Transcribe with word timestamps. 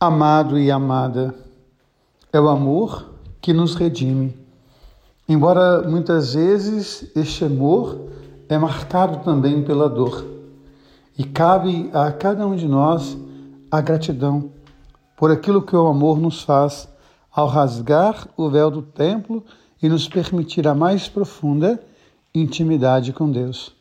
Amado 0.00 0.56
e 0.56 0.70
amada, 0.70 1.34
é 2.32 2.40
o 2.40 2.48
amor 2.48 3.14
que 3.40 3.52
nos 3.52 3.74
redime. 3.74 4.32
Embora 5.28 5.82
muitas 5.88 6.34
vezes 6.34 7.10
este 7.16 7.44
amor 7.44 8.08
é 8.48 8.56
marcado 8.56 9.24
também 9.24 9.64
pela 9.64 9.88
dor. 9.88 10.24
E 11.18 11.24
cabe 11.24 11.90
a 11.92 12.12
cada 12.12 12.46
um 12.46 12.54
de 12.54 12.68
nós 12.68 13.18
a 13.72 13.80
gratidão 13.80 14.52
por 15.16 15.32
aquilo 15.32 15.62
que 15.62 15.74
o 15.74 15.88
amor 15.88 16.20
nos 16.20 16.42
faz 16.42 16.88
ao 17.32 17.48
rasgar 17.48 18.28
o 18.36 18.48
véu 18.48 18.70
do 18.70 18.82
templo 18.82 19.44
e 19.82 19.88
nos 19.88 20.06
permitir 20.06 20.68
a 20.68 20.76
mais 20.76 21.08
profunda 21.08 21.82
intimidade 22.32 23.12
com 23.12 23.28
Deus. 23.28 23.74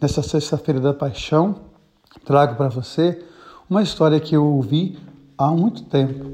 Nessa 0.00 0.22
sexta-feira 0.22 0.80
da 0.80 0.94
paixão, 0.94 1.56
trago 2.24 2.56
para 2.56 2.70
você 2.70 3.22
uma 3.68 3.82
história 3.82 4.18
que 4.18 4.34
eu 4.34 4.42
ouvi 4.42 4.98
há 5.46 5.50
muito 5.50 5.84
tempo. 5.84 6.24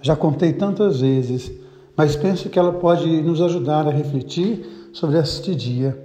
Já 0.00 0.14
contei 0.14 0.52
tantas 0.52 1.00
vezes, 1.00 1.50
mas 1.96 2.16
penso 2.16 2.48
que 2.48 2.58
ela 2.58 2.72
pode 2.72 3.22
nos 3.22 3.40
ajudar 3.40 3.86
a 3.86 3.90
refletir 3.90 4.90
sobre 4.92 5.18
este 5.18 5.54
dia. 5.54 5.98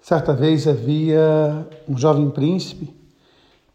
Certa 0.00 0.32
vez 0.32 0.66
havia 0.66 1.66
um 1.88 1.96
jovem 1.96 2.30
príncipe 2.30 2.94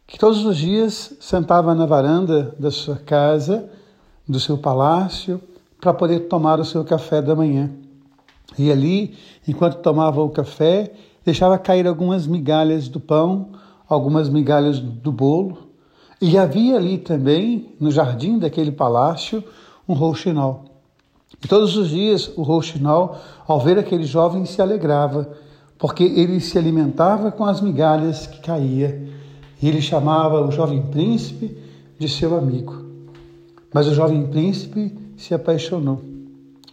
que 0.07 0.19
todos 0.19 0.45
os 0.45 0.57
dias 0.57 1.13
sentava 1.19 1.73
na 1.73 1.85
varanda 1.85 2.55
da 2.59 2.69
sua 2.69 2.95
casa, 2.95 3.69
do 4.27 4.39
seu 4.39 4.57
palácio, 4.57 5.41
para 5.79 5.93
poder 5.93 6.21
tomar 6.21 6.59
o 6.59 6.65
seu 6.65 6.83
café 6.83 7.21
da 7.21 7.35
manhã. 7.35 7.71
E 8.57 8.71
ali, 8.71 9.15
enquanto 9.47 9.81
tomava 9.81 10.21
o 10.21 10.29
café, 10.29 10.91
deixava 11.23 11.57
cair 11.57 11.87
algumas 11.87 12.27
migalhas 12.27 12.87
do 12.87 12.99
pão, 12.99 13.49
algumas 13.87 14.29
migalhas 14.29 14.79
do 14.79 15.11
bolo, 15.11 15.64
e 16.27 16.39
havia 16.39 16.75
ali 16.77 16.97
também, 16.97 17.75
no 17.79 17.91
jardim 17.91 18.39
daquele 18.39 18.71
palácio, 18.71 19.43
um 19.87 19.93
rouxinol. 19.93 20.65
E 21.43 21.47
todos 21.47 21.77
os 21.77 21.89
dias 21.89 22.31
o 22.35 22.41
rouxinol, 22.41 23.17
ao 23.47 23.59
ver 23.59 23.77
aquele 23.77 24.05
jovem, 24.05 24.43
se 24.43 24.59
alegrava, 24.59 25.29
porque 25.77 26.03
ele 26.03 26.39
se 26.39 26.57
alimentava 26.57 27.31
com 27.31 27.45
as 27.45 27.61
migalhas 27.61 28.25
que 28.25 28.39
caía. 28.39 29.07
E 29.61 29.69
ele 29.69 29.79
chamava 29.83 30.41
o 30.41 30.51
jovem 30.51 30.81
príncipe 30.87 31.55
de 31.99 32.09
seu 32.09 32.35
amigo. 32.35 32.83
Mas 33.71 33.85
o 33.85 33.93
jovem 33.93 34.25
príncipe 34.25 34.97
se 35.15 35.31
apaixonou. 35.31 36.01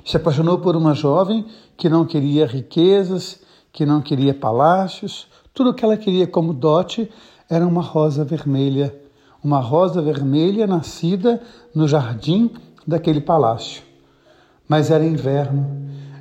Se 0.03 0.17
apaixonou 0.17 0.61
por 0.61 0.77
uma 0.77 0.95
jovem 0.95 1.45
que 1.77 1.91
não 1.91 2.07
queria 2.07 2.47
riquezas, 2.47 3.39
que 3.71 3.85
não 3.85 4.01
queria 4.01 4.33
palácios, 4.33 5.27
tudo 5.53 5.71
o 5.71 5.75
que 5.75 5.85
ela 5.85 5.99
queria 5.99 6.27
como 6.27 6.55
dote 6.55 7.11
era 7.51 7.67
uma 7.67 7.83
rosa 7.83 8.25
vermelha, 8.25 9.03
uma 9.43 9.61
rosa 9.61 10.01
vermelha 10.01 10.67
nascida 10.67 11.41
no 11.75 11.89
jardim 11.89 12.51
daquele 12.87 13.21
palácio. 13.21 13.83
Mas 14.69 14.91
era 14.91 15.05
inverno 15.05 15.67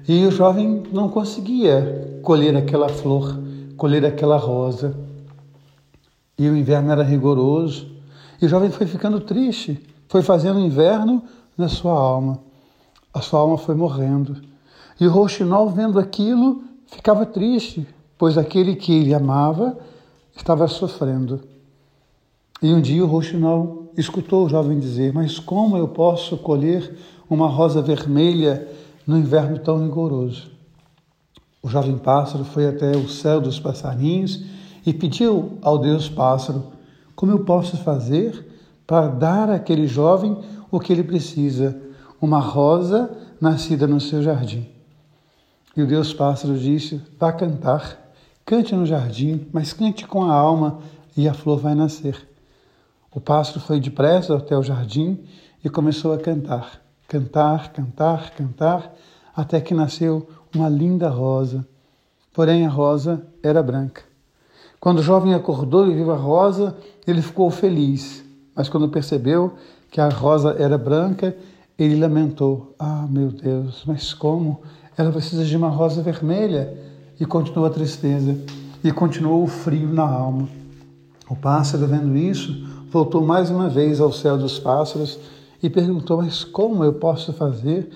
e 0.07 0.25
o 0.25 0.31
jovem 0.31 0.83
não 0.91 1.07
conseguia 1.07 2.19
colher 2.23 2.55
aquela 2.55 2.89
flor, 2.89 3.37
colher 3.77 4.05
aquela 4.05 4.37
rosa. 4.37 4.95
E 6.37 6.49
o 6.49 6.57
inverno 6.57 6.91
era 6.91 7.03
rigoroso 7.03 7.87
e 8.41 8.45
o 8.45 8.49
jovem 8.49 8.71
foi 8.71 8.87
ficando 8.87 9.19
triste, 9.19 9.79
foi 10.07 10.23
fazendo 10.23 10.59
inverno 10.59 11.23
na 11.55 11.67
sua 11.67 11.93
alma. 11.93 12.39
A 13.13 13.21
sua 13.21 13.39
alma 13.39 13.57
foi 13.57 13.75
morrendo. 13.75 14.37
E 14.99 15.05
o 15.05 15.11
rouxinol, 15.11 15.69
vendo 15.69 15.99
aquilo, 15.99 16.63
ficava 16.87 17.25
triste, 17.25 17.87
pois 18.17 18.37
aquele 18.37 18.75
que 18.75 18.93
ele 18.93 19.13
amava 19.13 19.77
estava 20.35 20.67
sofrendo. 20.67 21.41
E 22.61 22.71
um 22.71 22.79
dia 22.79 23.03
o 23.03 23.07
rouxinol 23.07 23.91
escutou 23.97 24.45
o 24.45 24.49
jovem 24.49 24.79
dizer: 24.79 25.11
Mas 25.11 25.39
como 25.39 25.75
eu 25.77 25.87
posso 25.87 26.37
colher 26.37 26.95
uma 27.27 27.47
rosa 27.47 27.81
vermelha 27.81 28.67
no 29.05 29.17
inverno 29.17 29.57
tão 29.57 29.83
rigoroso? 29.83 30.51
O 31.63 31.67
jovem 31.67 31.97
pássaro 31.97 32.43
foi 32.43 32.67
até 32.67 32.95
o 32.95 33.09
céu 33.09 33.41
dos 33.41 33.59
passarinhos 33.59 34.43
e 34.85 34.93
pediu 34.93 35.57
ao 35.59 35.79
Deus 35.79 36.07
pássaro: 36.07 36.65
Como 37.15 37.31
eu 37.31 37.39
posso 37.39 37.77
fazer 37.77 38.47
para 38.85 39.07
dar 39.07 39.49
àquele 39.49 39.87
jovem 39.87 40.37
o 40.69 40.79
que 40.79 40.93
ele 40.93 41.03
precisa? 41.03 41.81
Uma 42.21 42.39
rosa 42.39 43.09
nascida 43.39 43.87
no 43.87 43.99
seu 43.99 44.21
jardim. 44.21 44.67
E 45.75 45.81
o 45.81 45.87
Deus 45.87 46.13
pássaro 46.13 46.55
disse: 46.55 47.01
Vá 47.19 47.33
cantar, 47.33 47.97
cante 48.45 48.75
no 48.75 48.85
jardim, 48.85 49.47
mas 49.51 49.73
cante 49.73 50.05
com 50.05 50.23
a 50.25 50.33
alma 50.35 50.77
e 51.17 51.27
a 51.27 51.33
flor 51.33 51.57
vai 51.57 51.73
nascer. 51.73 52.30
O 53.13 53.19
pássaro 53.19 53.59
foi 53.59 53.77
depressa 53.79 54.37
até 54.37 54.57
o 54.57 54.63
jardim 54.63 55.19
e 55.61 55.69
começou 55.69 56.13
a 56.13 56.17
cantar, 56.17 56.81
cantar, 57.09 57.73
cantar, 57.73 58.31
cantar, 58.31 58.95
até 59.35 59.59
que 59.59 59.73
nasceu 59.73 60.29
uma 60.55 60.69
linda 60.69 61.09
rosa. 61.09 61.67
Porém, 62.33 62.65
a 62.65 62.69
rosa 62.69 63.21
era 63.43 63.61
branca. 63.61 64.03
Quando 64.79 64.99
o 64.99 65.03
jovem 65.03 65.33
acordou 65.33 65.91
e 65.91 65.93
viu 65.93 66.09
a 66.09 66.15
rosa, 66.15 66.75
ele 67.05 67.21
ficou 67.21 67.51
feliz, 67.51 68.23
mas 68.55 68.69
quando 68.69 68.87
percebeu 68.87 69.55
que 69.91 69.99
a 69.99 70.07
rosa 70.07 70.55
era 70.57 70.77
branca, 70.77 71.35
ele 71.77 71.99
lamentou: 71.99 72.73
Ah, 72.79 73.05
meu 73.09 73.29
Deus, 73.29 73.83
mas 73.85 74.13
como? 74.13 74.61
Ela 74.97 75.11
precisa 75.11 75.43
de 75.43 75.57
uma 75.57 75.69
rosa 75.69 76.01
vermelha. 76.01 76.77
E 77.19 77.25
continuou 77.25 77.67
a 77.67 77.69
tristeza, 77.69 78.35
e 78.83 78.91
continuou 78.91 79.43
o 79.43 79.47
frio 79.47 79.93
na 79.93 80.01
alma. 80.01 80.49
O 81.29 81.35
pássaro, 81.35 81.85
vendo 81.85 82.17
isso, 82.17 82.80
voltou 82.91 83.21
mais 83.21 83.49
uma 83.49 83.69
vez 83.69 84.01
ao 84.01 84.11
céu 84.11 84.37
dos 84.37 84.59
pássaros 84.59 85.17
e 85.63 85.69
perguntou: 85.69 86.17
Mas 86.17 86.43
como 86.43 86.83
eu 86.83 86.93
posso 86.93 87.31
fazer 87.31 87.89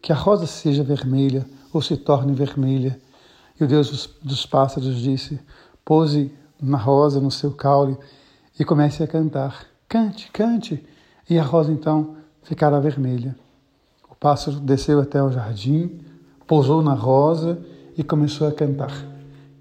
que 0.00 0.12
a 0.12 0.16
rosa 0.16 0.46
seja 0.46 0.84
vermelha 0.84 1.46
ou 1.72 1.80
se 1.80 1.96
torne 1.96 2.34
vermelha? 2.34 3.00
E 3.58 3.64
o 3.64 3.66
Deus 3.66 4.10
dos 4.22 4.44
pássaros 4.44 5.00
disse: 5.00 5.40
Pose 5.84 6.30
na 6.60 6.76
rosa 6.76 7.18
no 7.18 7.30
seu 7.30 7.52
caule 7.52 7.96
e 8.60 8.64
comece 8.64 9.02
a 9.02 9.06
cantar. 9.06 9.66
Cante, 9.88 10.30
cante. 10.30 10.84
E 11.28 11.38
a 11.38 11.42
rosa 11.42 11.72
então 11.72 12.16
ficará 12.42 12.78
vermelha. 12.78 13.34
O 14.10 14.14
pássaro 14.14 14.60
desceu 14.60 15.00
até 15.00 15.22
o 15.22 15.32
jardim, 15.32 16.00
pousou 16.46 16.82
na 16.82 16.92
rosa 16.92 17.58
e 17.96 18.04
começou 18.04 18.46
a 18.46 18.52
cantar. 18.52 19.11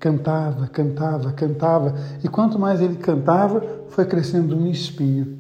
Cantava, 0.02 0.66
cantava, 0.66 1.32
cantava, 1.32 1.96
e 2.24 2.28
quanto 2.28 2.58
mais 2.58 2.82
ele 2.82 2.96
cantava, 2.96 3.64
foi 3.90 4.04
crescendo 4.04 4.58
um 4.58 4.66
espinho. 4.66 5.38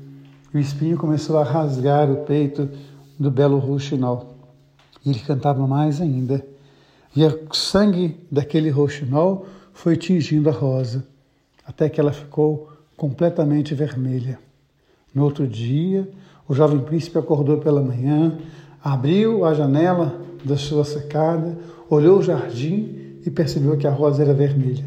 O 0.53 0.59
espinho 0.59 0.99
começou 0.99 1.39
a 1.39 1.43
rasgar 1.43 2.11
o 2.11 2.17
peito 2.17 2.69
do 3.19 3.31
belo 3.31 3.57
rouxinol. 3.57 4.35
E 5.03 5.09
ele 5.09 5.17
cantava 5.17 5.65
mais 5.65 5.99
ainda. 5.99 6.45
E 7.15 7.25
o 7.25 7.55
sangue 7.55 8.23
daquele 8.31 8.69
rouxinol 8.69 9.47
foi 9.73 9.97
tingindo 9.97 10.47
a 10.47 10.53
rosa, 10.53 11.07
até 11.65 11.89
que 11.89 11.99
ela 11.99 12.13
ficou 12.13 12.69
completamente 12.95 13.73
vermelha. 13.73 14.37
No 15.11 15.23
outro 15.23 15.47
dia, 15.47 16.07
o 16.47 16.53
jovem 16.53 16.81
príncipe 16.81 17.17
acordou 17.17 17.57
pela 17.57 17.81
manhã, 17.81 18.37
abriu 18.83 19.43
a 19.43 19.55
janela 19.55 20.21
da 20.45 20.55
sua 20.55 20.85
secada, 20.85 21.57
olhou 21.89 22.19
o 22.19 22.21
jardim 22.21 23.00
e 23.25 23.29
percebeu 23.29 23.77
que 23.77 23.87
a 23.87 23.91
rosa 23.91 24.23
era 24.23 24.33
vermelha. 24.33 24.85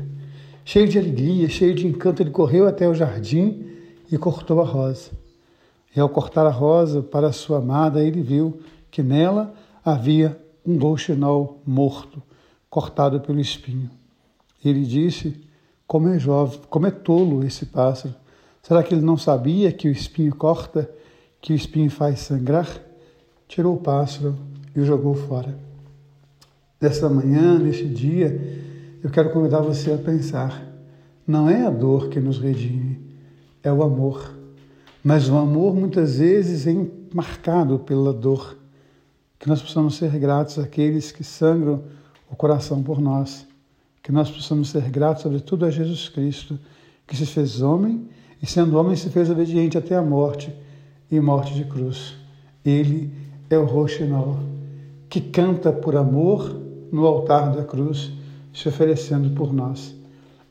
Cheio 0.65 0.89
de 0.89 0.99
alegria, 0.99 1.49
cheio 1.49 1.75
de 1.75 1.87
encanto, 1.87 2.23
ele 2.23 2.31
correu 2.31 2.67
até 2.67 2.89
o 2.89 2.95
jardim 2.95 3.67
e 4.11 4.17
cortou 4.17 4.61
a 4.61 4.65
rosa. 4.65 5.11
E 5.95 6.01
ao 6.01 6.09
cortar 6.09 6.47
a 6.47 6.51
rosa 6.51 7.03
para 7.03 7.33
sua 7.33 7.59
amada, 7.59 8.03
ele 8.03 8.23
viu 8.23 8.59
que 8.91 9.03
nela 9.03 9.55
havia 9.85 10.39
um 10.67 10.79
rouxinol 10.79 11.61
morto, 11.67 12.23
cortado 12.71 13.21
pelo 13.21 13.41
espinho. 13.41 13.91
Ele 14.65 14.85
disse: 14.85 15.41
Como 15.87 16.09
é 16.09 16.19
jovem, 16.19 16.61
como 16.71 16.87
é 16.87 16.91
tolo 16.91 17.45
esse 17.45 17.67
pássaro. 17.67 18.15
Será 18.63 18.83
que 18.83 18.95
ele 18.95 19.05
não 19.05 19.19
sabia 19.19 19.71
que 19.71 19.87
o 19.87 19.93
espinho 19.93 20.35
corta, 20.35 20.91
que 21.41 21.53
o 21.53 21.57
espinho 21.57 21.91
faz 21.91 22.21
sangrar? 22.21 22.67
Tirou 23.47 23.75
o 23.75 23.81
pássaro 23.81 24.35
e 24.75 24.81
o 24.81 24.87
jogou 24.87 25.15
fora. 25.15 25.74
Nesta 26.81 27.09
manhã, 27.09 27.59
neste 27.59 27.87
dia, 27.87 28.63
eu 29.03 29.11
quero 29.11 29.31
convidar 29.31 29.61
você 29.61 29.93
a 29.93 29.99
pensar: 29.99 30.63
não 31.27 31.49
é 31.49 31.67
a 31.67 31.71
dor 31.71 32.09
que 32.09 32.21
nos 32.21 32.39
redime, 32.39 33.01
é 33.63 33.73
o 33.73 33.83
amor. 33.83 34.35
Mas 35.03 35.29
o 35.29 35.37
amor 35.37 35.75
muitas 35.75 36.19
vezes 36.19 36.67
é 36.67 36.75
marcado 37.13 37.79
pela 37.79 38.13
dor. 38.13 38.57
Que 39.39 39.49
nós 39.49 39.61
possamos 39.61 39.97
ser 39.97 40.19
gratos 40.19 40.59
àqueles 40.59 41.13
que 41.13 41.23
sangram 41.23 41.83
o 42.31 42.35
coração 42.35 42.83
por 42.83 43.01
nós. 43.01 43.47
Que 44.03 44.11
nós 44.11 44.31
possamos 44.31 44.71
ser 44.71 44.89
gratos, 44.91 45.23
sobretudo, 45.23 45.67
a 45.67 45.71
Jesus 45.71 46.09
Cristo, 46.09 46.59
que 47.07 47.15
se 47.15 47.27
fez 47.27 47.61
homem 47.61 48.09
e, 48.43 48.47
sendo 48.47 48.79
homem, 48.79 48.97
se 48.97 49.11
fez 49.11 49.29
obediente 49.29 49.77
até 49.77 49.95
a 49.95 50.03
morte 50.03 50.51
e 51.11 51.21
morte 51.21 51.55
de 51.55 51.65
cruz. 51.65 52.15
Ele 52.65 53.13
é 53.51 53.59
o 53.59 53.67
Roxinol, 53.67 54.39
que 55.11 55.21
canta 55.21 55.71
por 55.71 55.97
amor 55.97 56.64
no 56.95 57.05
altar 57.07 57.51
da 57.51 57.65
cruz, 57.65 58.13
se 58.53 58.69
oferecendo 58.69 59.35
por 59.35 59.53
nós. 59.53 59.93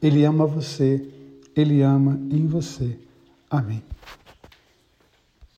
Ele 0.01 0.25
ama 0.25 0.45
você, 0.45 1.07
ele 1.55 1.81
ama 1.81 2.19
em 2.29 2.45
você. 2.45 2.99
Amém. 3.49 3.81